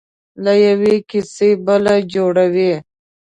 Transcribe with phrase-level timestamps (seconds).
[0.43, 2.73] له یوې کیسې بله جوړوي.